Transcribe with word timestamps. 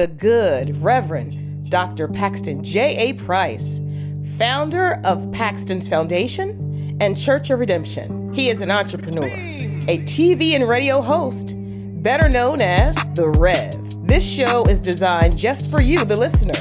the 0.00 0.06
good 0.06 0.74
Reverend 0.78 1.70
Dr. 1.70 2.08
Paxton 2.08 2.64
J.A. 2.64 3.12
Price, 3.22 3.82
founder 4.38 4.98
of 5.04 5.30
Paxton's 5.30 5.90
Foundation 5.90 6.96
and 7.02 7.14
Church 7.14 7.50
of 7.50 7.60
Redemption. 7.60 8.32
He 8.32 8.48
is 8.48 8.62
an 8.62 8.70
entrepreneur, 8.70 9.28
a 9.28 9.98
TV 10.04 10.52
and 10.54 10.66
radio 10.66 11.02
host, 11.02 11.54
better 12.02 12.30
known 12.30 12.62
as 12.62 12.96
The 13.12 13.28
Rev. 13.28 14.06
This 14.06 14.26
show 14.26 14.64
is 14.70 14.80
designed 14.80 15.36
just 15.36 15.70
for 15.70 15.82
you, 15.82 16.02
the 16.06 16.16
listener, 16.16 16.54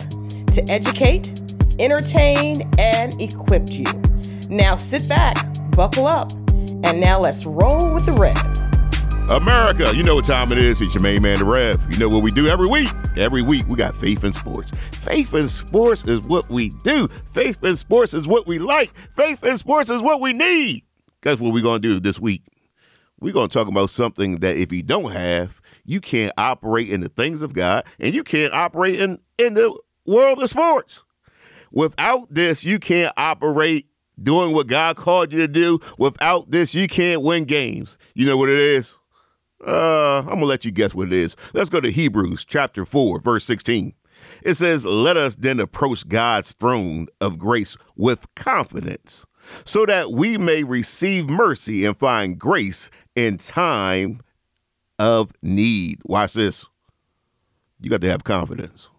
to 0.48 0.66
educate, 0.70 1.42
entertain, 1.80 2.70
and 2.78 3.16
equip 3.21 3.70
you. 3.70 3.86
Now 4.50 4.76
sit 4.76 5.08
back, 5.08 5.38
buckle 5.71 6.08
up, 6.08 6.34
and 6.84 7.00
now 7.00 7.21
let's 7.21 7.46
roll 7.46 7.94
with 7.94 8.06
the 8.06 8.18
Rev. 8.20 8.48
America, 9.32 9.96
you 9.96 10.02
know 10.02 10.16
what 10.16 10.25
time 10.25 10.52
it 10.52 10.57
is. 10.57 10.82
It's 10.82 10.96
your 10.96 11.04
main 11.04 11.21
man, 11.21 11.38
the 11.38 11.46
Rev. 11.46 11.79
You 11.91 12.00
know 12.00 12.07
what 12.07 12.23
we 12.23 12.32
do 12.32 12.48
every 12.48 12.68
week? 12.68 12.89
Every 13.16 13.43
week, 13.43 13.68
we 13.68 13.75
got 13.75 14.00
faith 14.00 14.23
in 14.23 14.34
sports. 14.34 14.71
Faith 15.02 15.36
in 15.36 15.47
sports 15.47 16.07
is 16.07 16.28
what 16.28 16.50
we 16.50 16.69
do. 16.83 17.07
Faith 17.07 17.64
in 17.64 17.78
sports 17.78 18.15
is 18.15 18.28
what 18.28 18.47
we 18.47 18.57
like. 18.57 18.92
Faith 19.15 19.43
in 19.43 19.57
sports 19.60 19.89
is 19.89 20.02
what 20.02 20.19
we 20.19 20.33
need. 20.33 20.83
Guess 21.21 21.39
what 21.39 21.54
we're 21.54 21.61
going 21.61 21.82
to 21.82 21.88
do 21.88 22.00
this 22.00 22.19
week? 22.19 22.43
We're 23.19 23.33
going 23.33 23.50
to 23.50 23.54
talk 23.54 23.68
about 23.68 23.92
something 23.92 24.38
that 24.39 24.57
if 24.57 24.71
you 24.71 24.82
don't 24.82 25.11
have, 25.11 25.61
you 25.86 26.02
can't 26.02 26.33
operate 26.38 26.89
in 26.89 27.02
the 27.02 27.10
things 27.10 27.41
of 27.41 27.54
God 27.54 27.86
and 28.00 28.16
you 28.16 28.24
can't 28.24 28.54
operate 28.54 29.00
in, 29.00 29.19
in 29.38 29.54
the 29.54 29.77
world 30.05 30.41
of 30.41 30.50
sports. 30.50 31.04
Without 31.71 32.33
this, 32.33 32.64
you 32.64 32.80
can't 32.80 33.14
operate 33.16 33.88
doing 34.19 34.53
what 34.53 34.67
God 34.67 34.95
called 34.95 35.31
you 35.31 35.39
to 35.39 35.47
do. 35.47 35.80
Without 35.97 36.50
this, 36.50 36.73
you 36.73 36.88
can't 36.88 37.22
win 37.22 37.45
games. 37.45 37.97
You 38.16 38.25
know 38.25 38.38
what 38.38 38.50
it 38.50 38.58
is? 38.58 38.98
Uh, 39.66 40.19
I'm 40.19 40.25
going 40.25 40.39
to 40.41 40.45
let 40.45 40.66
you 40.66 40.72
guess 40.72 40.95
what 40.95 41.08
it 41.08 41.13
is. 41.13 41.36
Let's 41.53 41.69
go 41.69 41.81
to 41.81 41.91
Hebrews 41.91 42.45
chapter 42.45 42.86
4, 42.86 43.19
verse 43.19 43.44
16. 43.45 43.94
It 44.44 44.53
says, 44.55 44.85
Let 44.85 45.17
us 45.17 45.35
then 45.35 45.59
approach 45.59 46.08
God's 46.08 46.53
throne 46.53 47.08
of 47.19 47.38
grace 47.38 47.77
with 47.95 48.27
confidence, 48.35 49.25
so 49.66 49.85
that 49.85 50.11
we 50.11 50.38
may 50.38 50.63
receive 50.63 51.29
mercy 51.29 51.85
and 51.85 51.97
find 51.97 52.39
grace 52.39 52.89
in 53.16 53.38
time 53.38 54.21
of 54.97 55.31
need. 55.41 55.99
Watch 56.05 56.33
this. 56.33 56.66
You 57.81 57.89
got 57.89 58.01
to 58.01 58.09
have 58.09 58.23
confidence. 58.23 58.89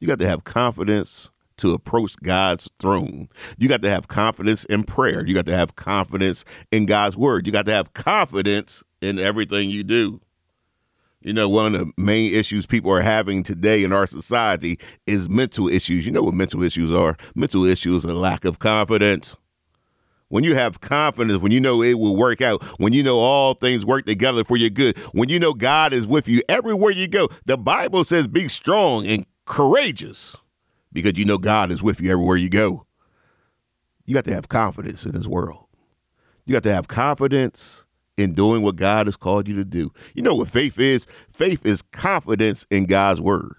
You 0.00 0.06
got 0.06 0.18
to 0.20 0.28
have 0.28 0.44
confidence 0.44 1.30
to 1.58 1.74
approach 1.74 2.14
God's 2.22 2.70
throne. 2.78 3.28
You 3.58 3.68
got 3.68 3.82
to 3.82 3.90
have 3.90 4.08
confidence 4.08 4.64
in 4.64 4.84
prayer. 4.84 5.26
You 5.26 5.34
got 5.34 5.46
to 5.46 5.56
have 5.56 5.76
confidence 5.76 6.44
in 6.70 6.86
God's 6.86 7.16
word. 7.16 7.46
You 7.46 7.52
got 7.52 7.66
to 7.66 7.72
have 7.72 7.92
confidence 7.94 8.84
in 9.00 9.18
everything 9.18 9.70
you 9.70 9.84
do. 9.84 10.20
You 11.20 11.32
know, 11.32 11.48
one 11.48 11.74
of 11.74 11.80
the 11.80 11.92
main 11.96 12.32
issues 12.32 12.64
people 12.64 12.92
are 12.92 13.00
having 13.00 13.42
today 13.42 13.82
in 13.82 13.92
our 13.92 14.06
society 14.06 14.78
is 15.06 15.28
mental 15.28 15.68
issues. 15.68 16.06
You 16.06 16.12
know 16.12 16.22
what 16.22 16.34
mental 16.34 16.62
issues 16.62 16.92
are? 16.92 17.16
Mental 17.34 17.64
issues 17.64 18.06
are 18.06 18.12
lack 18.12 18.44
of 18.44 18.60
confidence. 18.60 19.34
When 20.28 20.44
you 20.44 20.54
have 20.54 20.80
confidence, 20.80 21.42
when 21.42 21.52
you 21.52 21.60
know 21.60 21.82
it 21.82 21.94
will 21.94 22.14
work 22.14 22.40
out, 22.40 22.62
when 22.78 22.92
you 22.92 23.02
know 23.02 23.18
all 23.18 23.54
things 23.54 23.84
work 23.84 24.06
together 24.06 24.44
for 24.44 24.56
your 24.56 24.70
good, 24.70 24.96
when 25.12 25.28
you 25.28 25.40
know 25.40 25.54
God 25.54 25.92
is 25.92 26.06
with 26.06 26.28
you 26.28 26.42
everywhere 26.48 26.92
you 26.92 27.08
go, 27.08 27.28
the 27.46 27.56
Bible 27.56 28.04
says 28.04 28.28
be 28.28 28.46
strong 28.46 29.06
and 29.06 29.26
courageous 29.46 30.36
because 30.92 31.18
you 31.18 31.24
know 31.24 31.38
God 31.38 31.70
is 31.70 31.82
with 31.82 32.00
you 32.00 32.12
everywhere 32.12 32.36
you 32.36 32.50
go. 32.50 32.84
You 34.04 34.14
got 34.14 34.24
to 34.26 34.34
have 34.34 34.48
confidence 34.48 35.04
in 35.04 35.12
this 35.12 35.26
world. 35.26 35.64
You 36.44 36.52
got 36.52 36.62
to 36.62 36.74
have 36.74 36.88
confidence 36.88 37.84
in 38.18 38.34
doing 38.34 38.62
what 38.62 38.76
God 38.76 39.06
has 39.06 39.16
called 39.16 39.48
you 39.48 39.54
to 39.54 39.64
do. 39.64 39.92
You 40.12 40.22
know 40.22 40.34
what 40.34 40.48
faith 40.48 40.78
is? 40.78 41.06
Faith 41.30 41.64
is 41.64 41.80
confidence 41.80 42.66
in 42.70 42.84
God's 42.84 43.20
word. 43.20 43.54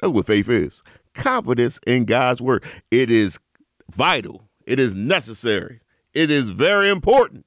That's 0.00 0.12
what 0.12 0.26
faith 0.26 0.48
is. 0.48 0.82
Confidence 1.14 1.80
in 1.86 2.04
God's 2.04 2.40
word. 2.40 2.62
It 2.90 3.10
is 3.10 3.38
vital. 3.90 4.48
It 4.66 4.78
is 4.78 4.94
necessary. 4.94 5.80
It 6.12 6.30
is 6.30 6.50
very 6.50 6.90
important 6.90 7.46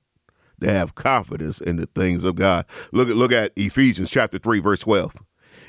to 0.59 0.71
have 0.71 0.95
confidence 0.95 1.61
in 1.61 1.75
the 1.75 1.85
things 1.85 2.23
of 2.23 2.35
God. 2.35 2.65
Look 2.91 3.09
at 3.09 3.15
look 3.15 3.31
at 3.31 3.51
Ephesians 3.55 4.09
chapter 4.09 4.39
3 4.39 4.59
verse 4.59 4.79
12. 4.79 5.15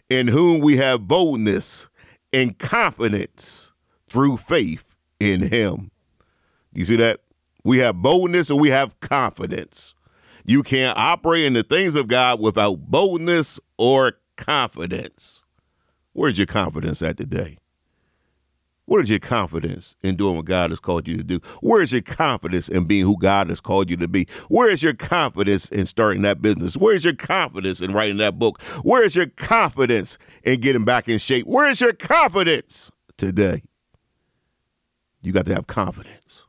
In 0.08 0.28
whom 0.28 0.60
we 0.60 0.78
have 0.78 1.06
boldness 1.06 1.88
and 2.32 2.58
confidence 2.58 3.72
through 4.08 4.38
faith 4.38 4.96
in 5.20 5.50
him. 5.52 5.90
You 6.72 6.86
see 6.86 6.96
that? 6.96 7.20
We 7.62 7.78
have 7.78 7.96
boldness 7.96 8.48
and 8.48 8.58
we 8.58 8.70
have 8.70 8.98
confidence. 9.00 9.94
You 10.48 10.62
can't 10.62 10.96
operate 10.96 11.44
in 11.44 11.52
the 11.52 11.62
things 11.62 11.94
of 11.94 12.08
God 12.08 12.40
without 12.40 12.90
boldness 12.90 13.60
or 13.76 14.14
confidence. 14.38 15.42
Where's 16.14 16.38
your 16.38 16.46
confidence 16.46 17.02
at 17.02 17.18
today? 17.18 17.58
What 18.86 19.02
is 19.02 19.10
your 19.10 19.18
confidence 19.18 19.94
in 20.02 20.16
doing 20.16 20.36
what 20.36 20.46
God 20.46 20.70
has 20.70 20.80
called 20.80 21.06
you 21.06 21.18
to 21.18 21.22
do? 21.22 21.40
Where 21.60 21.82
is 21.82 21.92
your 21.92 22.00
confidence 22.00 22.70
in 22.70 22.86
being 22.86 23.04
who 23.04 23.18
God 23.18 23.50
has 23.50 23.60
called 23.60 23.90
you 23.90 23.98
to 23.98 24.08
be? 24.08 24.26
Where 24.48 24.70
is 24.70 24.82
your 24.82 24.94
confidence 24.94 25.68
in 25.68 25.84
starting 25.84 26.22
that 26.22 26.40
business? 26.40 26.78
Where 26.78 26.94
is 26.94 27.04
your 27.04 27.14
confidence 27.14 27.82
in 27.82 27.92
writing 27.92 28.16
that 28.16 28.38
book? 28.38 28.62
Where 28.82 29.04
is 29.04 29.14
your 29.14 29.26
confidence 29.26 30.16
in 30.44 30.62
getting 30.62 30.86
back 30.86 31.10
in 31.10 31.18
shape? 31.18 31.46
Where 31.46 31.68
is 31.68 31.82
your 31.82 31.92
confidence 31.92 32.90
today? 33.18 33.64
You 35.20 35.32
got 35.32 35.44
to 35.44 35.54
have 35.54 35.66
confidence 35.66 36.44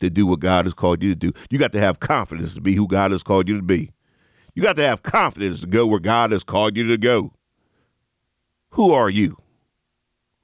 to 0.00 0.10
do 0.10 0.26
what 0.26 0.40
God 0.40 0.66
has 0.66 0.74
called 0.74 1.02
you 1.02 1.10
to 1.10 1.14
do. 1.14 1.32
You 1.50 1.58
got 1.58 1.72
to 1.72 1.80
have 1.80 2.00
confidence 2.00 2.54
to 2.54 2.60
be 2.60 2.74
who 2.74 2.86
God 2.86 3.10
has 3.10 3.22
called 3.22 3.48
you 3.48 3.56
to 3.56 3.62
be. 3.62 3.92
You 4.54 4.62
got 4.62 4.76
to 4.76 4.82
have 4.82 5.02
confidence 5.02 5.60
to 5.60 5.66
go 5.66 5.86
where 5.86 6.00
God 6.00 6.32
has 6.32 6.42
called 6.42 6.76
you 6.76 6.86
to 6.88 6.98
go. 6.98 7.32
Who 8.70 8.92
are 8.92 9.10
you? 9.10 9.36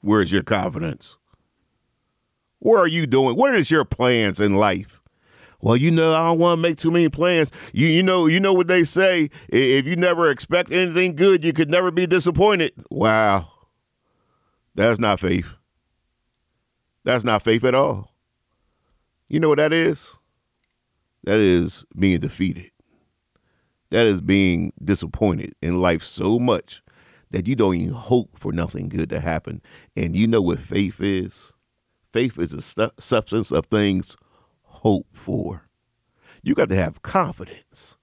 Where's 0.03 0.33
your 0.33 0.43
confidence? 0.43 1.17
Where 2.59 2.79
are 2.79 2.87
you 2.87 3.07
doing? 3.07 3.37
What 3.37 3.55
is 3.55 3.71
your 3.71 3.85
plans 3.85 4.41
in 4.41 4.55
life? 4.57 5.01
Well, 5.61 5.77
you 5.77 5.91
know, 5.91 6.13
I 6.15 6.25
don't 6.25 6.39
want 6.39 6.59
to 6.59 6.63
make 6.63 6.77
too 6.77 6.91
many 6.91 7.09
plans. 7.09 7.51
You 7.73 7.87
you 7.87 8.03
know, 8.03 8.27
you 8.27 8.41
know 8.41 8.53
what 8.53 8.67
they 8.67 8.85
say, 8.85 9.31
if 9.49 9.87
you 9.87 9.97
never 9.97 10.29
expect 10.29 10.73
anything 10.73 11.15
good, 11.15 11.45
you 11.45 11.53
could 11.53 11.71
never 11.71 11.91
be 11.91 12.07
disappointed. 12.07 12.73
Wow. 12.91 13.49
That's 14.75 14.99
not 14.99 15.21
faith. 15.21 15.55
That's 17.05 17.25
not 17.25 17.43
faith 17.43 17.65
at 17.65 17.75
all. 17.75 18.12
You 19.33 19.41
know 19.41 19.49
what 19.49 19.57
that 19.57 19.73
is? 19.73 20.15
That 21.25 21.39
is 21.39 21.87
being 21.99 22.21
defeated. 22.21 22.71
That 23.89 24.05
is 24.05 24.21
being 24.21 24.75
disappointed 24.85 25.55
in 25.63 25.81
life 25.81 26.03
so 26.03 26.39
much 26.39 26.83
that 27.31 27.47
you 27.47 27.57
don't 27.57 27.77
even 27.77 27.95
hope 27.95 28.39
for 28.39 28.53
nothing 28.53 28.91
good 28.91 29.09
to 29.09 29.21
happen. 29.21 29.63
And 29.97 30.15
you 30.15 30.27
know 30.27 30.43
what 30.43 30.59
faith 30.59 31.01
is? 31.01 31.51
Faith 32.13 32.39
is 32.39 32.51
the 32.51 32.61
stu- 32.61 32.91
substance 32.99 33.51
of 33.51 33.65
things 33.65 34.19
hoped 34.65 35.17
for. 35.17 35.67
You 36.43 36.55
got 36.55 36.69
to 36.69 36.77
have 36.77 37.01
confidence 37.01 37.95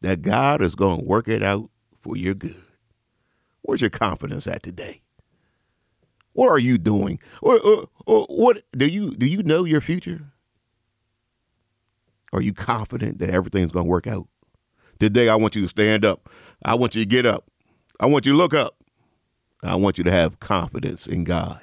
that 0.00 0.22
God 0.22 0.60
is 0.60 0.74
going 0.74 0.98
to 0.98 1.04
work 1.04 1.28
it 1.28 1.44
out 1.44 1.70
for 2.02 2.16
your 2.16 2.34
good. 2.34 2.64
Where's 3.62 3.80
your 3.80 3.90
confidence 3.90 4.48
at 4.48 4.64
today? 4.64 5.02
What 6.32 6.48
are 6.48 6.58
you 6.58 6.78
doing? 6.78 7.20
Or, 7.42 7.60
or, 7.60 7.88
or 8.06 8.26
what 8.26 8.64
do 8.72 8.88
you 8.88 9.12
do 9.12 9.28
you 9.28 9.44
know 9.44 9.64
your 9.64 9.80
future? 9.80 10.32
Are 12.34 12.42
you 12.42 12.52
confident 12.52 13.20
that 13.20 13.30
everything's 13.30 13.70
going 13.70 13.86
to 13.86 13.90
work 13.90 14.08
out? 14.08 14.26
Today, 14.98 15.28
I 15.28 15.36
want 15.36 15.54
you 15.54 15.62
to 15.62 15.68
stand 15.68 16.04
up. 16.04 16.28
I 16.64 16.74
want 16.74 16.96
you 16.96 17.02
to 17.02 17.08
get 17.08 17.26
up. 17.26 17.48
I 18.00 18.06
want 18.06 18.26
you 18.26 18.32
to 18.32 18.38
look 18.38 18.52
up. 18.52 18.74
I 19.62 19.76
want 19.76 19.98
you 19.98 20.04
to 20.04 20.10
have 20.10 20.40
confidence 20.40 21.06
in 21.06 21.22
God, 21.22 21.60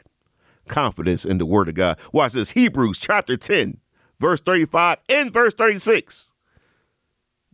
confidence 0.69 1.25
in 1.25 1.39
the 1.39 1.45
Word 1.45 1.67
of 1.67 1.75
God. 1.75 1.99
Watch 2.13 2.31
this 2.31 2.51
Hebrews 2.51 2.97
chapter 2.97 3.35
10, 3.35 3.79
verse 4.17 4.39
35 4.39 4.99
and 5.09 5.33
verse 5.33 5.53
36. 5.53 6.31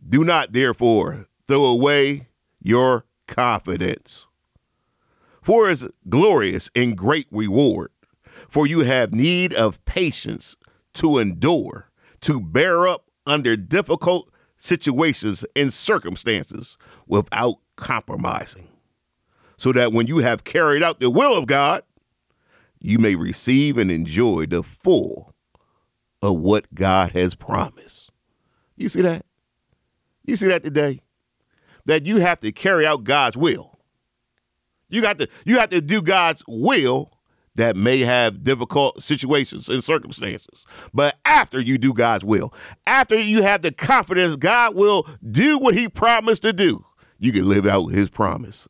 Do 0.08 0.22
not, 0.22 0.52
therefore, 0.52 1.26
throw 1.48 1.64
away 1.64 2.28
your 2.62 3.04
confidence, 3.26 4.28
for 5.42 5.68
it's 5.68 5.84
glorious 6.08 6.70
and 6.76 6.96
great 6.96 7.26
reward. 7.32 7.90
For 8.48 8.64
you 8.64 8.80
have 8.80 9.12
need 9.12 9.52
of 9.54 9.84
patience 9.84 10.56
to 10.94 11.18
endure, 11.18 11.90
to 12.20 12.40
bear 12.40 12.86
up 12.86 13.07
under 13.28 13.56
difficult 13.56 14.30
situations 14.56 15.44
and 15.54 15.72
circumstances 15.72 16.76
without 17.06 17.56
compromising, 17.76 18.68
so 19.56 19.72
that 19.72 19.92
when 19.92 20.08
you 20.08 20.18
have 20.18 20.44
carried 20.44 20.82
out 20.82 20.98
the 20.98 21.10
will 21.10 21.36
of 21.36 21.46
God, 21.46 21.82
you 22.80 22.98
may 22.98 23.14
receive 23.14 23.78
and 23.78 23.90
enjoy 23.90 24.46
the 24.46 24.62
full 24.62 25.34
of 26.22 26.36
what 26.38 26.72
God 26.74 27.12
has 27.12 27.34
promised. 27.34 28.10
You 28.76 28.88
see 28.88 29.02
that? 29.02 29.24
You 30.24 30.36
see 30.36 30.46
that 30.48 30.62
today? 30.62 31.00
That 31.84 32.06
you 32.06 32.18
have 32.18 32.40
to 32.40 32.52
carry 32.52 32.86
out 32.86 33.04
God's 33.04 33.36
will. 33.36 33.78
You 34.88 35.02
got 35.02 35.18
to 35.18 35.28
you 35.44 35.58
have 35.58 35.70
to 35.70 35.80
do 35.80 36.02
God's 36.02 36.42
will 36.46 37.17
that 37.58 37.74
may 37.76 37.98
have 37.98 38.44
difficult 38.44 39.02
situations 39.02 39.68
and 39.68 39.82
circumstances. 39.82 40.64
But 40.94 41.16
after 41.24 41.60
you 41.60 41.76
do 41.76 41.92
God's 41.92 42.24
will, 42.24 42.54
after 42.86 43.20
you 43.20 43.42
have 43.42 43.62
the 43.62 43.72
confidence 43.72 44.36
God 44.36 44.76
will 44.76 45.08
do 45.28 45.58
what 45.58 45.74
he 45.74 45.88
promised 45.88 46.42
to 46.42 46.52
do, 46.52 46.86
you 47.18 47.32
can 47.32 47.48
live 47.48 47.66
out 47.66 47.88
his 47.88 48.10
promise. 48.10 48.68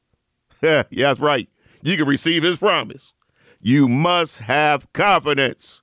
yeah, 0.62 0.84
that's 0.88 1.18
right. 1.18 1.48
you 1.82 1.96
can 1.96 2.06
receive 2.06 2.44
his 2.44 2.56
promise. 2.56 3.12
You 3.60 3.88
must 3.88 4.38
have 4.38 4.92
confidence. 4.92 5.82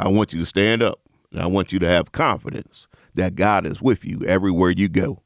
I 0.00 0.08
want 0.08 0.32
you 0.32 0.40
to 0.40 0.46
stand 0.46 0.82
up 0.82 0.98
and 1.30 1.40
I 1.40 1.46
want 1.46 1.72
you 1.72 1.78
to 1.78 1.88
have 1.88 2.10
confidence 2.10 2.88
that 3.14 3.36
God 3.36 3.64
is 3.64 3.80
with 3.80 4.04
you 4.04 4.24
everywhere 4.24 4.70
you 4.70 4.88
go. 4.88 5.22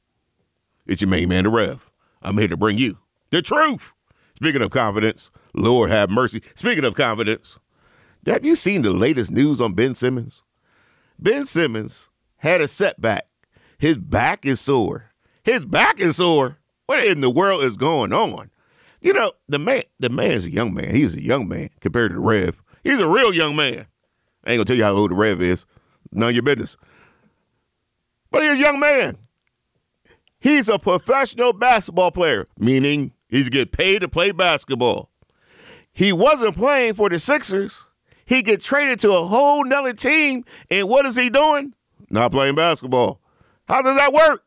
It's 0.86 1.00
your 1.00 1.08
main 1.08 1.30
man, 1.30 1.44
the 1.44 1.50
Rev. 1.50 1.90
I'm 2.20 2.36
here 2.36 2.48
to 2.48 2.56
bring 2.58 2.76
you 2.76 2.98
the 3.30 3.40
truth. 3.40 3.92
Speaking 4.42 4.62
of 4.62 4.70
confidence, 4.70 5.30
Lord 5.54 5.90
have 5.90 6.10
mercy. 6.10 6.42
Speaking 6.56 6.84
of 6.84 6.96
confidence, 6.96 7.60
have 8.26 8.44
you 8.44 8.56
seen 8.56 8.82
the 8.82 8.92
latest 8.92 9.30
news 9.30 9.60
on 9.60 9.74
Ben 9.74 9.94
Simmons? 9.94 10.42
Ben 11.16 11.46
Simmons 11.46 12.08
had 12.38 12.60
a 12.60 12.66
setback. 12.66 13.28
His 13.78 13.98
back 13.98 14.44
is 14.44 14.60
sore. 14.60 15.12
His 15.44 15.64
back 15.64 16.00
is 16.00 16.16
sore. 16.16 16.58
What 16.86 17.06
in 17.06 17.20
the 17.20 17.30
world 17.30 17.62
is 17.62 17.76
going 17.76 18.12
on? 18.12 18.50
You 19.00 19.12
know, 19.12 19.30
the 19.48 19.60
man, 19.60 19.84
the 20.00 20.08
man's 20.08 20.44
a 20.44 20.50
young 20.50 20.74
man. 20.74 20.92
He's 20.92 21.14
a 21.14 21.22
young 21.22 21.46
man 21.46 21.70
compared 21.80 22.10
to 22.10 22.16
the 22.16 22.20
Rev. 22.20 22.60
He's 22.82 22.98
a 22.98 23.06
real 23.06 23.32
young 23.32 23.54
man. 23.54 23.86
I 24.44 24.50
ain't 24.50 24.58
gonna 24.58 24.64
tell 24.64 24.74
you 24.74 24.82
how 24.82 24.94
old 24.94 25.12
the 25.12 25.14
Rev 25.14 25.40
is. 25.40 25.66
None 26.10 26.30
of 26.30 26.34
your 26.34 26.42
business. 26.42 26.76
But 28.32 28.42
he's 28.42 28.58
a 28.58 28.62
young 28.62 28.80
man. 28.80 29.18
He's 30.40 30.68
a 30.68 30.80
professional 30.80 31.52
basketball 31.52 32.10
player, 32.10 32.48
meaning 32.58 33.12
he's 33.32 33.48
get 33.48 33.72
paid 33.72 34.00
to 34.00 34.08
play 34.08 34.30
basketball. 34.30 35.10
He 35.92 36.12
wasn't 36.12 36.56
playing 36.56 36.94
for 36.94 37.08
the 37.08 37.18
Sixers. 37.18 37.84
He 38.24 38.42
get 38.42 38.62
traded 38.62 39.00
to 39.00 39.12
a 39.12 39.24
whole 39.24 39.64
nother 39.64 39.92
team, 39.92 40.44
and 40.70 40.88
what 40.88 41.04
is 41.06 41.16
he 41.16 41.28
doing? 41.28 41.74
Not 42.08 42.30
playing 42.30 42.54
basketball. 42.54 43.20
How 43.66 43.82
does 43.82 43.96
that 43.96 44.12
work? 44.12 44.44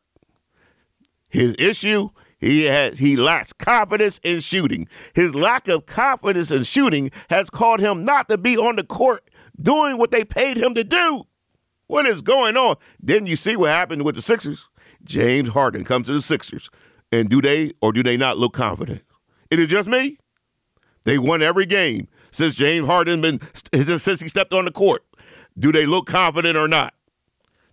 His 1.28 1.54
issue, 1.58 2.08
he 2.38 2.64
has 2.64 2.98
he 2.98 3.16
lacks 3.16 3.52
confidence 3.52 4.20
in 4.22 4.40
shooting. 4.40 4.88
His 5.14 5.34
lack 5.34 5.68
of 5.68 5.86
confidence 5.86 6.50
in 6.50 6.62
shooting 6.62 7.10
has 7.28 7.50
caused 7.50 7.82
him 7.82 8.04
not 8.04 8.28
to 8.28 8.38
be 8.38 8.56
on 8.56 8.76
the 8.76 8.84
court 8.84 9.28
doing 9.60 9.98
what 9.98 10.10
they 10.10 10.24
paid 10.24 10.56
him 10.56 10.74
to 10.74 10.84
do. 10.84 11.24
What 11.86 12.06
is 12.06 12.22
going 12.22 12.56
on? 12.56 12.76
Then 13.00 13.26
you 13.26 13.36
see 13.36 13.56
what 13.56 13.70
happened 13.70 14.04
with 14.04 14.16
the 14.16 14.22
Sixers. 14.22 14.68
James 15.04 15.50
Harden 15.50 15.84
comes 15.84 16.06
to 16.06 16.12
the 16.12 16.22
Sixers. 16.22 16.70
And 17.12 17.28
do 17.28 17.40
they 17.40 17.72
or 17.80 17.92
do 17.92 18.02
they 18.02 18.16
not 18.16 18.38
look 18.38 18.52
confident? 18.52 19.02
It 19.50 19.58
is 19.58 19.68
just 19.68 19.88
me. 19.88 20.18
They 21.04 21.18
won 21.18 21.40
every 21.42 21.66
game 21.66 22.08
since 22.30 22.54
James 22.54 22.86
Harden 22.88 23.20
been 23.20 23.40
since 23.98 24.20
he 24.20 24.28
stepped 24.28 24.52
on 24.52 24.64
the 24.64 24.72
court. 24.72 25.04
Do 25.58 25.72
they 25.72 25.86
look 25.86 26.06
confident 26.06 26.56
or 26.56 26.68
not? 26.68 26.94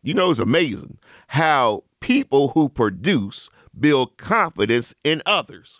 You 0.03 0.13
know, 0.13 0.31
it's 0.31 0.39
amazing 0.39 0.99
how 1.27 1.83
people 1.99 2.49
who 2.49 2.69
produce 2.69 3.49
build 3.77 4.17
confidence 4.17 4.93
in 5.03 5.21
others. 5.25 5.79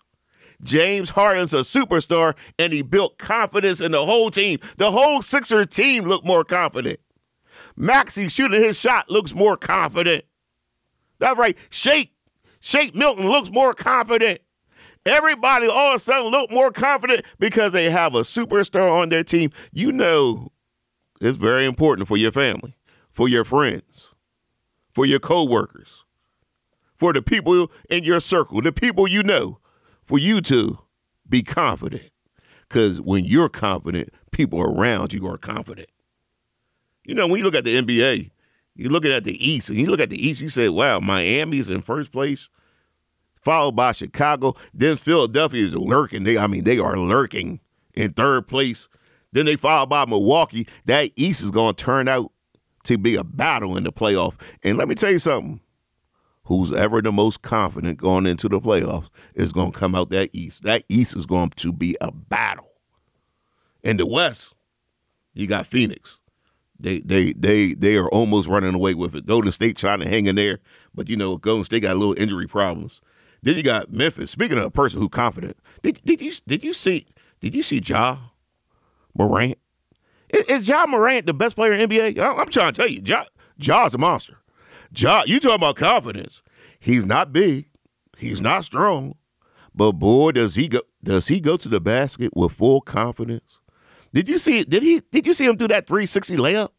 James 0.63 1.11
Harden's 1.11 1.53
a 1.53 1.57
superstar 1.57 2.35
and 2.57 2.73
he 2.73 2.81
built 2.81 3.17
confidence 3.17 3.81
in 3.81 3.91
the 3.91 4.05
whole 4.05 4.31
team. 4.31 4.59
The 4.77 4.91
whole 4.91 5.21
Sixer 5.21 5.65
team 5.65 6.05
looked 6.05 6.25
more 6.25 6.43
confident. 6.43 6.99
Maxey 7.75 8.27
shooting 8.29 8.61
his 8.61 8.79
shot 8.79 9.09
looks 9.09 9.35
more 9.35 9.57
confident. 9.57 10.23
That's 11.19 11.37
right. 11.37 11.57
Shake, 11.69 12.12
Shake 12.65 12.95
Milton 12.95 13.27
looks 13.27 13.51
more 13.51 13.73
confident. 13.73 14.39
Everybody 15.05 15.67
all 15.67 15.89
of 15.89 15.95
a 15.95 15.99
sudden 15.99 16.31
look 16.31 16.49
more 16.49 16.71
confident 16.71 17.25
because 17.37 17.73
they 17.73 17.89
have 17.89 18.15
a 18.15 18.21
superstar 18.21 18.89
on 18.89 19.09
their 19.09 19.21
team. 19.21 19.51
You 19.73 19.91
know, 19.91 20.53
it's 21.19 21.37
very 21.37 21.65
important 21.65 22.07
for 22.07 22.15
your 22.15 22.31
family, 22.31 22.77
for 23.11 23.27
your 23.27 23.43
friends, 23.43 24.11
for 24.93 25.05
your 25.05 25.19
coworkers, 25.19 26.05
for 26.95 27.11
the 27.11 27.21
people 27.21 27.69
in 27.89 28.05
your 28.05 28.21
circle, 28.21 28.61
the 28.61 28.71
people 28.71 29.09
you 29.09 29.23
know, 29.23 29.59
for 30.01 30.17
you 30.17 30.39
to 30.39 30.79
be 31.27 31.43
confident. 31.43 32.11
Because 32.69 33.01
when 33.01 33.25
you're 33.25 33.49
confident, 33.49 34.07
people 34.31 34.61
around 34.61 35.11
you 35.11 35.27
are 35.27 35.37
confident. 35.37 35.89
You 37.03 37.13
know, 37.13 37.27
when 37.27 37.39
you 37.39 37.43
look 37.43 37.55
at 37.55 37.65
the 37.65 37.75
NBA, 37.75 38.31
you're 38.75 38.91
looking 38.91 39.11
at 39.11 39.23
the 39.23 39.45
East, 39.45 39.69
and 39.69 39.79
you 39.79 39.85
look 39.85 39.99
at 39.99 40.09
the 40.09 40.27
East, 40.27 40.41
you 40.41 40.49
say, 40.49 40.69
wow, 40.69 40.99
Miami's 40.99 41.69
in 41.69 41.81
first 41.81 42.11
place, 42.11 42.49
followed 43.41 43.75
by 43.75 43.91
Chicago. 43.91 44.55
Then 44.73 44.97
Philadelphia 44.97 45.67
is 45.67 45.75
lurking. 45.75 46.23
They, 46.23 46.37
I 46.37 46.47
mean, 46.47 46.63
they 46.63 46.79
are 46.79 46.97
lurking 46.97 47.59
in 47.93 48.13
third 48.13 48.47
place. 48.47 48.87
Then 49.31 49.45
they 49.45 49.55
followed 49.55 49.89
by 49.89 50.05
Milwaukee. 50.05 50.67
That 50.85 51.11
East 51.15 51.43
is 51.43 51.51
going 51.51 51.75
to 51.75 51.83
turn 51.83 52.07
out 52.07 52.31
to 52.85 52.97
be 52.97 53.15
a 53.15 53.23
battle 53.23 53.77
in 53.77 53.83
the 53.83 53.91
playoff. 53.91 54.35
And 54.63 54.77
let 54.77 54.87
me 54.87 54.95
tell 54.95 55.11
you 55.11 55.19
something. 55.19 55.59
Who's 56.47 56.73
ever 56.73 57.01
the 57.01 57.11
most 57.11 57.41
confident 57.41 57.97
going 57.97 58.25
into 58.25 58.49
the 58.49 58.59
playoffs 58.59 59.09
is 59.33 59.53
going 59.53 59.71
to 59.71 59.79
come 59.79 59.95
out 59.95 60.09
that 60.09 60.29
East. 60.33 60.63
That 60.63 60.83
East 60.89 61.15
is 61.15 61.25
going 61.25 61.51
to 61.51 61.71
be 61.71 61.95
a 62.01 62.11
battle. 62.11 62.69
In 63.81 63.95
the 63.95 64.05
West, 64.05 64.53
you 65.33 65.47
got 65.47 65.67
Phoenix. 65.67 66.17
They 66.83 66.99
they 66.99 67.31
they 67.31 67.73
they 67.73 67.95
are 67.95 68.09
almost 68.09 68.49
running 68.49 68.75
away 68.75 68.93
with 68.93 69.15
it. 69.15 69.25
Golden 69.25 69.53
State 69.53 69.77
trying 69.77 69.99
to 70.01 70.07
hang 70.07 70.25
in 70.25 70.35
there, 70.35 70.59
but 70.93 71.07
you 71.07 71.15
know 71.15 71.37
Golden 71.37 71.63
State 71.63 71.81
got 71.81 71.93
a 71.93 71.99
little 71.99 72.19
injury 72.19 72.45
problems. 72.45 72.99
Then 73.41 73.55
you 73.55 73.63
got 73.63 73.91
Memphis. 73.91 74.31
Speaking 74.31 74.57
of 74.57 74.65
a 74.65 74.71
person 74.71 74.99
who 74.99 75.07
confident, 75.07 75.55
did, 75.81 76.01
did 76.03 76.21
you 76.21 76.33
did 76.45 76.61
you 76.61 76.73
see 76.73 77.07
did 77.39 77.55
you 77.55 77.63
see 77.63 77.81
Ja 77.83 78.17
Morant? 79.15 79.57
Is, 80.27 80.43
is 80.43 80.67
Ja 80.67 80.85
Morant 80.85 81.25
the 81.25 81.33
best 81.33 81.55
player 81.55 81.71
in 81.71 81.89
NBA? 81.89 82.19
I'm 82.19 82.49
trying 82.49 82.73
to 82.73 82.81
tell 82.81 82.89
you, 82.89 83.01
Ja 83.05 83.23
Ja's 83.57 83.93
a 83.93 83.97
monster. 83.97 84.39
Ja, 84.93 85.23
you 85.25 85.39
talking 85.39 85.55
about 85.55 85.77
confidence? 85.77 86.41
He's 86.79 87.05
not 87.05 87.31
big, 87.31 87.69
he's 88.17 88.41
not 88.41 88.65
strong, 88.65 89.15
but 89.73 89.93
boy, 89.93 90.33
does 90.33 90.55
he 90.55 90.67
go 90.67 90.81
does 91.01 91.29
he 91.29 91.39
go 91.39 91.55
to 91.55 91.69
the 91.69 91.79
basket 91.79 92.35
with 92.35 92.51
full 92.51 92.81
confidence? 92.81 93.59
Did 94.13 94.29
you 94.29 94.37
see? 94.37 94.63
Did 94.63 94.83
he? 94.83 95.01
Did 95.11 95.25
you 95.25 95.33
see 95.33 95.45
him 95.45 95.55
do 95.55 95.67
that 95.67 95.87
360 95.87 96.37
layup? 96.37 96.69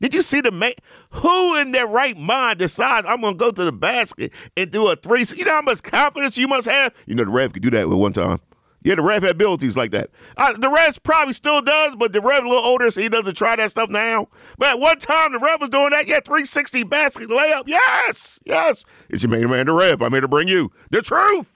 Did 0.00 0.14
you 0.14 0.22
see 0.22 0.40
the 0.40 0.50
man? 0.50 0.72
Who 1.10 1.58
in 1.58 1.72
their 1.72 1.86
right 1.86 2.16
mind 2.16 2.58
decides 2.58 3.06
I'm 3.06 3.20
going 3.20 3.34
to 3.34 3.38
go 3.38 3.50
to 3.50 3.64
the 3.64 3.72
basket 3.72 4.32
and 4.56 4.70
do 4.70 4.88
a 4.88 4.96
three? 4.96 5.24
You 5.36 5.44
know 5.44 5.52
how 5.52 5.62
much 5.62 5.82
confidence 5.82 6.38
you 6.38 6.48
must 6.48 6.66
have. 6.68 6.94
You 7.06 7.14
know 7.14 7.24
the 7.24 7.30
Rev 7.30 7.52
could 7.52 7.62
do 7.62 7.70
that 7.70 7.88
with 7.88 7.98
one 7.98 8.12
time. 8.12 8.40
Yeah, 8.82 8.94
the 8.94 9.02
Rev 9.02 9.22
had 9.22 9.32
abilities 9.32 9.76
like 9.76 9.90
that. 9.90 10.08
Uh, 10.38 10.54
the 10.54 10.70
Rev 10.70 11.02
probably 11.02 11.34
still 11.34 11.60
does, 11.60 11.96
but 11.96 12.14
the 12.14 12.22
Rev 12.22 12.44
a 12.44 12.48
little 12.48 12.64
older, 12.64 12.90
so 12.90 13.02
he 13.02 13.10
doesn't 13.10 13.34
try 13.34 13.54
that 13.56 13.70
stuff 13.70 13.90
now. 13.90 14.28
But 14.56 14.68
at 14.70 14.78
one 14.80 14.98
time, 14.98 15.32
the 15.32 15.38
Rev 15.38 15.60
was 15.60 15.68
doing 15.68 15.90
that. 15.90 16.06
Yeah, 16.08 16.20
360 16.20 16.84
basket 16.84 17.28
layup. 17.28 17.64
Yes, 17.66 18.38
yes. 18.46 18.84
It's 19.10 19.22
your 19.22 19.30
main 19.30 19.50
man, 19.50 19.66
the 19.66 19.72
Rev. 19.72 20.00
I'm 20.00 20.12
here 20.12 20.22
to 20.22 20.28
bring 20.28 20.48
you 20.48 20.70
the 20.90 21.02
truth. 21.02 21.52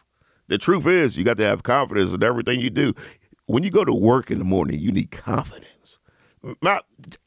The 0.49 0.59
truth 0.59 0.87
is, 0.87 1.17
you 1.17 1.25
got 1.25 1.39
to 1.39 1.45
have 1.45 1.63
confidence 1.63 2.13
in 2.13 2.23
everything 2.23 2.61
you 2.61 2.69
do 2.69 2.93
when 3.47 3.63
you 3.63 3.71
go 3.71 3.85
to 3.85 3.95
work 3.95 4.31
in 4.31 4.39
the 4.39 4.45
morning, 4.45 4.79
you 4.79 4.93
need 4.93 5.11
confidence. 5.11 5.99
Not 6.63 6.85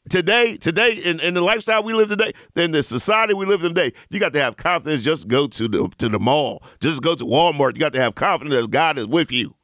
today, 0.08 0.56
today 0.56 0.92
in, 0.92 1.18
in 1.18 1.34
the 1.34 1.40
lifestyle 1.40 1.82
we 1.82 1.92
live 1.92 2.08
today, 2.08 2.32
in 2.54 2.70
the 2.70 2.84
society 2.84 3.34
we 3.34 3.46
live 3.46 3.64
in 3.64 3.74
today, 3.74 3.92
you 4.10 4.20
got 4.20 4.32
to 4.34 4.40
have 4.40 4.56
confidence. 4.56 5.02
Just 5.02 5.26
go 5.26 5.48
to 5.48 5.66
the 5.66 5.88
to 5.98 6.08
the 6.08 6.20
mall. 6.20 6.62
Just 6.80 7.02
go 7.02 7.16
to 7.16 7.24
Walmart. 7.24 7.74
You 7.74 7.80
got 7.80 7.92
to 7.94 8.00
have 8.00 8.14
confidence 8.14 8.54
that 8.54 8.70
God 8.70 8.96
is 8.96 9.08
with 9.08 9.32
you. 9.32 9.56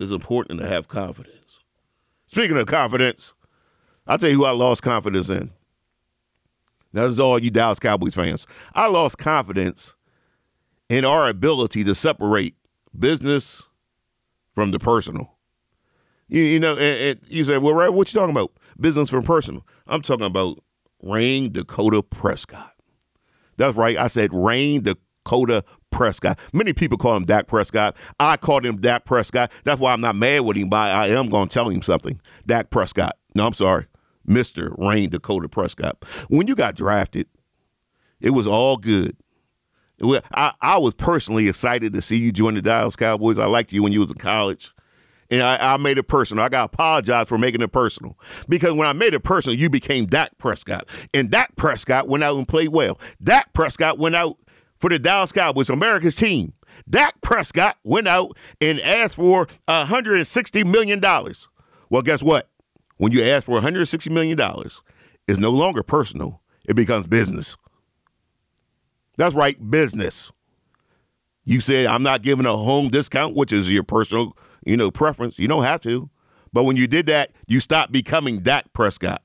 It's 0.00 0.12
important 0.12 0.60
to 0.60 0.66
have 0.66 0.88
confidence. 0.88 1.34
Speaking 2.28 2.56
of 2.56 2.66
confidence, 2.66 3.34
I'll 4.06 4.16
tell 4.16 4.30
you 4.30 4.36
who 4.36 4.44
I 4.46 4.52
lost 4.52 4.82
confidence 4.82 5.28
in. 5.28 5.50
That's 6.94 7.18
all 7.18 7.38
you 7.38 7.50
Dallas 7.50 7.78
Cowboys 7.78 8.14
fans. 8.14 8.46
I 8.74 8.86
lost 8.86 9.18
confidence 9.18 9.94
in 10.88 11.04
our 11.04 11.28
ability 11.28 11.84
to 11.84 11.94
separate 11.94 12.54
business 12.98 13.67
from 14.58 14.72
the 14.72 14.78
personal. 14.80 15.38
You, 16.26 16.42
you 16.42 16.58
know, 16.58 16.72
and, 16.72 16.80
and 16.82 17.20
you 17.28 17.44
say, 17.44 17.58
well, 17.58 17.74
right, 17.74 17.90
what 17.90 18.12
you 18.12 18.18
talking 18.18 18.34
about? 18.34 18.50
Business 18.80 19.08
from 19.08 19.22
personal. 19.22 19.64
I'm 19.86 20.02
talking 20.02 20.26
about 20.26 20.58
Rayne 21.00 21.52
Dakota 21.52 22.02
Prescott. 22.02 22.72
That's 23.56 23.76
right. 23.76 23.96
I 23.96 24.08
said 24.08 24.30
Rayne 24.32 24.82
Dakota 24.82 25.62
Prescott. 25.92 26.40
Many 26.52 26.72
people 26.72 26.98
call 26.98 27.16
him 27.16 27.24
Dak 27.24 27.46
Prescott. 27.46 27.96
I 28.18 28.36
called 28.36 28.66
him 28.66 28.80
Dak 28.80 29.04
Prescott. 29.04 29.52
That's 29.62 29.80
why 29.80 29.92
I'm 29.92 30.00
not 30.00 30.16
mad 30.16 30.40
with 30.40 30.56
him, 30.56 30.70
but 30.70 30.90
I 30.90 31.06
am 31.06 31.28
going 31.28 31.46
to 31.46 31.54
tell 31.54 31.68
him 31.68 31.80
something. 31.80 32.20
Dak 32.44 32.70
Prescott. 32.70 33.16
No, 33.36 33.46
I'm 33.46 33.54
sorry. 33.54 33.86
Mr. 34.28 34.76
Rayne 34.76 35.10
Dakota 35.10 35.48
Prescott. 35.48 36.04
When 36.26 36.48
you 36.48 36.56
got 36.56 36.74
drafted, 36.74 37.28
it 38.20 38.30
was 38.30 38.48
all 38.48 38.76
good. 38.76 39.16
I, 40.02 40.52
I 40.60 40.78
was 40.78 40.94
personally 40.94 41.48
excited 41.48 41.92
to 41.92 42.02
see 42.02 42.18
you 42.18 42.32
join 42.32 42.54
the 42.54 42.62
Dallas 42.62 42.96
Cowboys. 42.96 43.38
I 43.38 43.46
liked 43.46 43.72
you 43.72 43.82
when 43.82 43.92
you 43.92 44.00
was 44.00 44.10
in 44.10 44.16
college. 44.16 44.72
And 45.30 45.42
I, 45.42 45.74
I 45.74 45.76
made 45.76 45.98
it 45.98 46.04
personal. 46.04 46.42
I 46.42 46.48
got 46.48 46.60
to 46.60 46.64
apologize 46.74 47.28
for 47.28 47.36
making 47.36 47.60
it 47.60 47.70
personal. 47.72 48.18
Because 48.48 48.72
when 48.72 48.88
I 48.88 48.94
made 48.94 49.12
it 49.12 49.24
personal, 49.24 49.58
you 49.58 49.68
became 49.68 50.06
Dak 50.06 50.38
Prescott. 50.38 50.88
And 51.12 51.30
Dak 51.30 51.54
Prescott 51.56 52.08
went 52.08 52.24
out 52.24 52.38
and 52.38 52.48
played 52.48 52.68
well. 52.68 52.98
Dak 53.22 53.52
Prescott 53.52 53.98
went 53.98 54.16
out 54.16 54.38
for 54.78 54.88
the 54.88 54.98
Dallas 54.98 55.32
Cowboys, 55.32 55.68
America's 55.68 56.14
team. 56.14 56.54
Dak 56.88 57.20
Prescott 57.20 57.76
went 57.84 58.08
out 58.08 58.36
and 58.60 58.80
asked 58.80 59.16
for 59.16 59.48
$160 59.68 60.64
million. 60.64 61.00
Well, 61.90 62.02
guess 62.02 62.22
what? 62.22 62.48
When 62.96 63.12
you 63.12 63.22
ask 63.24 63.44
for 63.44 63.60
$160 63.60 64.10
million, 64.10 64.38
it's 65.26 65.38
no 65.38 65.50
longer 65.50 65.82
personal, 65.82 66.40
it 66.68 66.74
becomes 66.74 67.06
business. 67.06 67.56
That's 69.18 69.34
right, 69.34 69.70
business. 69.70 70.30
You 71.44 71.60
said 71.60 71.86
I'm 71.86 72.02
not 72.02 72.22
giving 72.22 72.46
a 72.46 72.56
home 72.56 72.88
discount, 72.88 73.34
which 73.34 73.52
is 73.52 73.70
your 73.70 73.82
personal, 73.82 74.36
you 74.64 74.76
know, 74.76 74.90
preference. 74.90 75.38
You 75.38 75.48
don't 75.48 75.64
have 75.64 75.82
to. 75.82 76.08
But 76.52 76.64
when 76.64 76.76
you 76.76 76.86
did 76.86 77.06
that, 77.06 77.32
you 77.46 77.60
stopped 77.60 77.92
becoming 77.92 78.38
Dak 78.38 78.72
Prescott. 78.72 79.22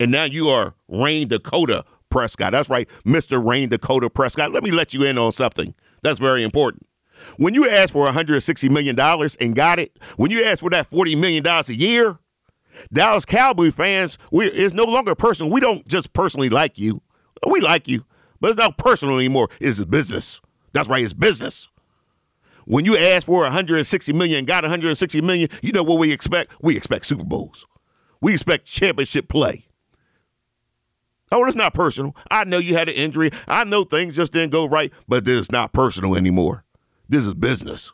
And 0.00 0.10
now 0.10 0.24
you 0.24 0.48
are 0.48 0.74
Rayne 0.88 1.28
Dakota 1.28 1.84
Prescott. 2.10 2.52
That's 2.52 2.68
right, 2.70 2.88
Mr. 3.04 3.44
Rayne 3.44 3.68
Dakota 3.68 4.10
Prescott. 4.10 4.52
Let 4.52 4.64
me 4.64 4.70
let 4.70 4.94
you 4.94 5.04
in 5.04 5.18
on 5.18 5.30
something. 5.30 5.74
That's 6.02 6.18
very 6.18 6.42
important. 6.42 6.86
When 7.36 7.54
you 7.54 7.68
asked 7.68 7.92
for 7.92 8.10
$160 8.10 8.70
million 8.70 8.98
and 9.40 9.54
got 9.54 9.78
it, 9.78 9.98
when 10.16 10.30
you 10.30 10.44
asked 10.44 10.60
for 10.60 10.70
that 10.70 10.90
$40 10.90 11.18
million 11.18 11.46
a 11.46 11.62
year, 11.72 12.18
Dallas 12.92 13.24
Cowboy 13.24 13.70
fans, 13.70 14.18
we, 14.30 14.46
it's 14.46 14.74
no 14.74 14.84
longer 14.84 15.14
personal. 15.14 15.52
We 15.52 15.60
don't 15.60 15.86
just 15.86 16.12
personally 16.12 16.48
like 16.48 16.78
you. 16.78 17.02
We 17.46 17.60
like 17.60 17.88
you, 17.88 18.04
but 18.40 18.50
it's 18.50 18.58
not 18.58 18.78
personal 18.78 19.16
anymore. 19.16 19.48
It's 19.60 19.84
business. 19.84 20.40
That's 20.72 20.88
right, 20.88 21.04
it's 21.04 21.12
business. 21.12 21.68
When 22.66 22.84
you 22.84 22.96
ask 22.96 23.26
for 23.26 23.42
160 23.42 24.12
million 24.12 24.44
got 24.44 24.64
160 24.64 25.20
million, 25.20 25.48
you 25.62 25.72
know 25.72 25.82
what 25.82 25.98
we 25.98 26.12
expect? 26.12 26.52
We 26.62 26.76
expect 26.76 27.06
Super 27.06 27.24
Bowls. 27.24 27.66
We 28.20 28.32
expect 28.32 28.66
championship 28.66 29.28
play. 29.28 29.66
Oh, 31.30 31.44
it's 31.46 31.56
not 31.56 31.74
personal. 31.74 32.14
I 32.30 32.44
know 32.44 32.58
you 32.58 32.74
had 32.74 32.88
an 32.88 32.94
injury. 32.94 33.30
I 33.48 33.64
know 33.64 33.84
things 33.84 34.14
just 34.14 34.32
didn't 34.32 34.52
go 34.52 34.66
right, 34.66 34.92
but 35.08 35.24
this 35.24 35.40
is 35.40 35.52
not 35.52 35.72
personal 35.72 36.16
anymore. 36.16 36.64
This 37.08 37.26
is 37.26 37.34
business. 37.34 37.92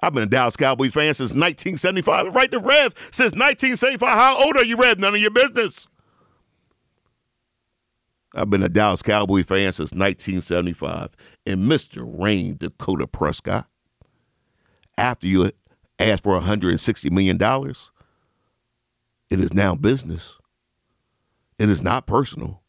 I've 0.00 0.12
been 0.12 0.24
a 0.24 0.26
Dallas 0.26 0.56
Cowboys 0.56 0.92
fan 0.92 1.14
since 1.14 1.30
1975. 1.30 2.34
Right 2.34 2.50
to 2.50 2.58
Rev 2.58 2.94
since 3.10 3.32
1975. 3.32 4.08
How 4.08 4.44
old 4.44 4.56
are 4.56 4.64
you, 4.64 4.76
Rev? 4.76 4.98
None 4.98 5.14
of 5.14 5.20
your 5.20 5.30
business. 5.30 5.88
I've 8.36 8.50
been 8.50 8.62
a 8.62 8.68
Dallas 8.68 9.00
Cowboy 9.02 9.42
fan 9.44 9.72
since 9.72 9.92
1975. 9.92 11.10
And 11.46 11.62
Mr. 11.62 12.04
Rayne 12.06 12.58
Dakota 12.58 13.06
Prescott, 13.06 13.66
after 14.98 15.26
you 15.26 15.50
asked 15.98 16.22
for 16.22 16.38
$160 16.38 17.10
million, 17.10 17.40
it 19.30 19.40
is 19.40 19.54
now 19.54 19.74
business. 19.74 20.36
It 21.58 21.70
is 21.70 21.80
not 21.80 22.06
personal. 22.06 22.62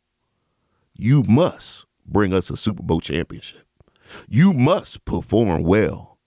You 0.93 1.23
must 1.23 1.85
bring 2.05 2.33
us 2.33 2.49
a 2.49 2.55
Super 2.55 2.83
Bowl 2.83 3.01
championship. 3.01 3.67
You 4.29 4.53
must 4.53 5.03
perform 5.03 5.63
well. 5.63 6.17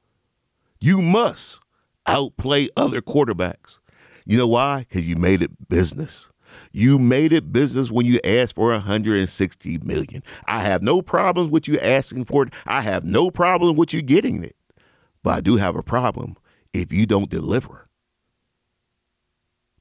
You 0.80 1.00
must 1.00 1.61
outplay 2.06 2.68
other 2.76 3.00
quarterbacks. 3.00 3.78
You 4.26 4.37
know 4.37 4.47
why? 4.49 4.80
Because 4.80 5.09
you 5.09 5.16
made 5.16 5.42
it 5.42 5.68
business. 5.68 6.28
You 6.73 6.99
made 6.99 7.33
it 7.33 7.52
business 7.52 7.90
when 7.90 8.07
you 8.07 8.21
asked 8.25 8.54
for 8.54 8.71
160 8.71 9.78
million. 9.78 10.23
I 10.47 10.61
have 10.62 10.83
no 10.83 11.02
problems 11.02 11.50
with 11.50 11.69
you 11.69 11.78
asking 11.78 12.25
for 12.25 12.45
it. 12.45 12.54
I 12.66 12.80
have 12.83 13.04
no 13.04 13.30
problem 13.30 13.76
with 13.76 13.92
you 13.92 14.02
getting 14.02 14.42
it. 14.45 14.57
But 15.23 15.30
I 15.30 15.40
do 15.40 15.57
have 15.57 15.76
a 15.76 15.83
problem 15.83 16.37
if 16.73 16.92
you 16.92 17.07
don't 17.07 17.28
deliver. 17.28 17.88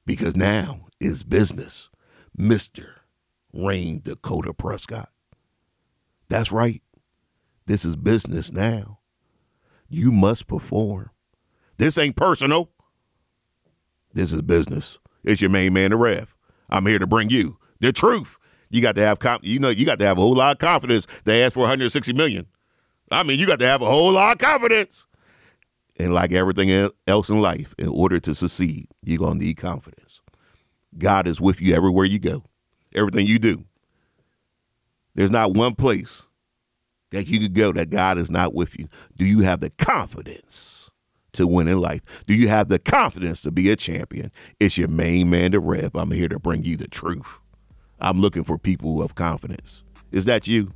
Because 0.06 0.36
now 0.36 0.86
is 0.98 1.22
business, 1.22 1.88
Mr. 2.38 2.86
Rayne 3.52 4.00
Dakota 4.02 4.52
Prescott. 4.52 5.10
That's 6.28 6.52
right. 6.52 6.82
This 7.66 7.84
is 7.84 7.96
business 7.96 8.52
now. 8.52 8.98
You 9.88 10.12
must 10.12 10.46
perform. 10.46 11.10
This 11.76 11.98
ain't 11.98 12.16
personal. 12.16 12.70
This 14.12 14.32
is 14.32 14.42
business. 14.42 14.98
It's 15.24 15.40
your 15.40 15.50
main 15.50 15.72
man, 15.72 15.90
the 15.90 15.96
Rev. 15.96 16.34
I'm 16.70 16.86
here 16.86 16.98
to 16.98 17.06
bring 17.06 17.30
you 17.30 17.58
the 17.80 17.92
truth. 17.92 18.36
You 18.70 18.80
got 18.80 18.94
to 18.94 19.02
have, 19.02 19.18
you 19.42 19.58
know, 19.58 19.68
you 19.68 19.84
got 19.84 19.98
to 19.98 20.04
have 20.04 20.16
a 20.16 20.20
whole 20.20 20.34
lot 20.34 20.52
of 20.52 20.58
confidence. 20.58 21.06
They 21.24 21.42
asked 21.42 21.54
for 21.54 21.60
160 21.60 22.12
million. 22.12 22.46
I 23.10 23.24
mean, 23.24 23.38
you 23.40 23.46
got 23.46 23.58
to 23.58 23.66
have 23.66 23.82
a 23.82 23.86
whole 23.86 24.12
lot 24.12 24.32
of 24.32 24.38
confidence. 24.38 25.06
And 25.98 26.14
like 26.14 26.32
everything 26.32 26.90
else 27.06 27.28
in 27.28 27.40
life, 27.40 27.74
in 27.76 27.88
order 27.88 28.20
to 28.20 28.34
succeed, 28.34 28.86
you're 29.02 29.18
gonna 29.18 29.34
need 29.34 29.58
confidence. 29.58 30.20
God 30.96 31.26
is 31.26 31.40
with 31.40 31.60
you 31.60 31.74
everywhere 31.74 32.06
you 32.06 32.18
go, 32.18 32.44
everything 32.94 33.26
you 33.26 33.38
do. 33.38 33.64
There's 35.14 35.30
not 35.30 35.52
one 35.52 35.74
place 35.74 36.22
that 37.10 37.26
you 37.26 37.40
could 37.40 37.54
go 37.54 37.72
that 37.72 37.90
God 37.90 38.16
is 38.16 38.30
not 38.30 38.54
with 38.54 38.78
you. 38.78 38.88
Do 39.16 39.26
you 39.26 39.40
have 39.40 39.60
the 39.60 39.70
confidence? 39.70 40.79
To 41.32 41.46
win 41.46 41.68
in 41.68 41.80
life? 41.80 42.02
Do 42.26 42.34
you 42.34 42.48
have 42.48 42.68
the 42.68 42.78
confidence 42.78 43.42
to 43.42 43.50
be 43.50 43.70
a 43.70 43.76
champion? 43.76 44.30
It's 44.58 44.78
your 44.78 44.88
main 44.88 45.30
man, 45.30 45.52
the 45.52 45.60
Rev. 45.60 45.94
I'm 45.94 46.10
here 46.10 46.28
to 46.28 46.38
bring 46.38 46.64
you 46.64 46.76
the 46.76 46.88
truth. 46.88 47.38
I'm 48.00 48.20
looking 48.20 48.44
for 48.44 48.58
people 48.58 49.02
of 49.02 49.14
confidence. 49.14 49.82
Is 50.10 50.24
that 50.24 50.46
you? 50.46 50.70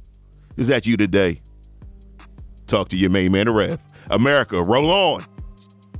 Is 0.56 0.68
that 0.68 0.86
you 0.86 0.96
today? 0.96 1.40
Talk 2.66 2.88
to 2.90 2.96
your 2.96 3.10
main 3.10 3.32
man, 3.32 3.46
the 3.46 3.52
Rev. 3.52 3.80
America, 4.10 4.62
roll 4.62 4.90
on. 4.90 5.24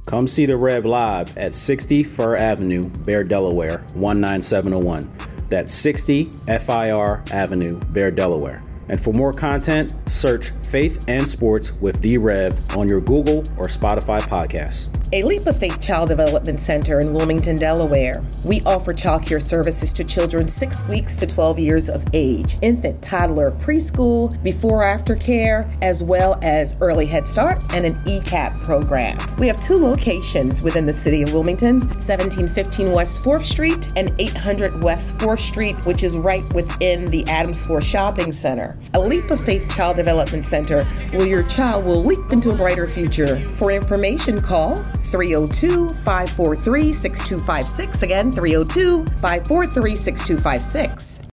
Come 0.07 0.27
see 0.27 0.45
the 0.45 0.57
Rev 0.57 0.85
live 0.85 1.37
at 1.39 1.55
60 1.55 2.05
Fir 2.05 2.37
Avenue, 2.37 2.83
Bear, 3.05 3.25
Delaware, 3.25 3.79
19701. 3.95 5.11
That's 5.49 5.73
60 5.73 6.25
FIR 6.47 7.23
Avenue, 7.31 7.81
Bear, 7.91 8.11
Delaware. 8.11 8.63
And 8.89 9.01
for 9.01 9.13
more 9.15 9.33
content, 9.33 9.95
search 10.07 10.51
Faith 10.75 11.05
and 11.07 11.29
Sports 11.29 11.73
with 11.75 12.01
D 12.01 12.19
Rev 12.19 12.77
on 12.77 12.89
your 12.89 13.01
Google 13.01 13.45
or 13.59 13.67
Spotify 13.67 14.21
podcasts. 14.21 14.89
A 15.13 15.23
Leap 15.23 15.47
of 15.47 15.57
Faith 15.57 15.81
Child 15.81 16.09
Development 16.09 16.61
Center 16.61 16.99
in 16.99 17.13
Wilmington, 17.13 17.55
Delaware. 17.55 18.25
We 18.49 18.61
offer 18.63 18.93
child 18.93 19.25
care 19.25 19.39
services 19.39 19.93
to 19.93 20.03
children 20.03 20.49
6 20.49 20.89
weeks 20.89 21.15
to 21.17 21.29
12 21.29 21.61
years 21.61 21.89
of 21.89 22.05
age, 22.13 22.59
infant, 22.63 23.01
toddler, 23.01 23.53
preschool, 23.53 24.43
before 24.43 24.83
after 24.83 25.15
care, 25.15 25.71
as 25.83 26.03
well 26.03 26.37
as 26.43 26.75
early 26.81 27.07
head 27.07 27.29
start 27.29 27.59
and 27.73 27.87
an 27.87 27.95
ECAP 28.07 28.65
program. 28.65 29.17
We 29.39 29.47
have 29.47 29.61
two 29.61 29.77
locations 29.77 30.63
within 30.63 30.87
the 30.87 30.93
city 30.93 31.23
of 31.23 31.33
Wilmington, 31.33 31.83
1715 31.83 32.91
West 32.91 33.23
4th 33.23 33.43
Street 33.45 33.93
and 33.95 34.13
800 34.19 34.83
West 34.83 35.21
4th 35.21 35.39
Street, 35.39 35.77
which 35.87 36.03
is 36.03 36.19
right 36.19 36.43
within 36.53 37.07
the 37.07 37.25
Adams 37.29 37.65
Four 37.65 37.81
Shopping 37.81 38.33
Center. 38.33 38.77
A 38.95 39.01
Leap 39.01 39.31
of 39.31 39.39
Faith 39.39 39.73
Child 39.77 39.95
Development 39.95 40.45
Center 40.65 40.85
where 41.17 41.27
your 41.27 41.43
child 41.45 41.85
will 41.85 42.03
leap 42.03 42.33
into 42.33 42.51
a 42.51 42.57
brighter 42.57 42.87
future. 42.87 43.45
For 43.57 43.71
information, 43.71 44.41
call 44.41 44.77
302 44.77 45.89
543 45.89 46.93
6256. 46.93 48.03
Again, 48.03 48.33
302 48.33 49.05
543 49.05 49.97
6256. 49.97 51.24